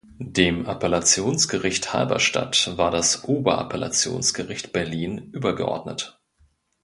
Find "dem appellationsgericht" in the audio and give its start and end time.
0.17-1.93